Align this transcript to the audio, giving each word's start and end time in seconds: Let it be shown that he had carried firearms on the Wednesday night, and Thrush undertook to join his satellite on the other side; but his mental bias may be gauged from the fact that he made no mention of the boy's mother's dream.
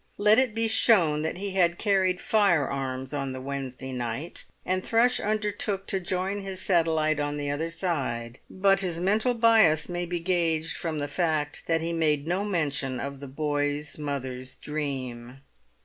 Let 0.17 0.39
it 0.39 0.55
be 0.55 0.67
shown 0.67 1.21
that 1.21 1.37
he 1.37 1.51
had 1.51 1.77
carried 1.77 2.19
firearms 2.19 3.13
on 3.13 3.33
the 3.33 3.39
Wednesday 3.39 3.91
night, 3.91 4.45
and 4.65 4.83
Thrush 4.83 5.19
undertook 5.19 5.85
to 5.85 5.99
join 5.99 6.41
his 6.41 6.59
satellite 6.59 7.19
on 7.19 7.37
the 7.37 7.51
other 7.51 7.69
side; 7.69 8.39
but 8.49 8.81
his 8.81 8.99
mental 8.99 9.35
bias 9.35 9.87
may 9.87 10.07
be 10.07 10.19
gauged 10.19 10.75
from 10.75 10.97
the 10.97 11.07
fact 11.07 11.65
that 11.67 11.81
he 11.81 11.93
made 11.93 12.25
no 12.25 12.43
mention 12.43 12.99
of 12.99 13.19
the 13.19 13.27
boy's 13.27 13.99
mother's 13.99 14.55
dream. 14.57 15.41